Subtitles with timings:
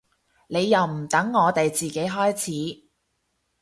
[0.47, 2.87] 你又唔等我哋自己開始